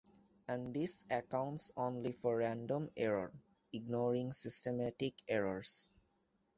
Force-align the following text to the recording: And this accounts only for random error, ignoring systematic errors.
And 0.47 0.73
this 0.73 1.03
accounts 1.11 1.71
only 1.77 2.11
for 2.11 2.37
random 2.37 2.89
error, 2.97 3.31
ignoring 3.71 4.31
systematic 4.31 5.13
errors. 5.27 5.91